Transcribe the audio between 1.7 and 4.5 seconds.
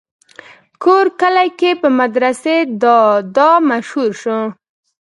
پۀ مدرسې دادا مشهور شو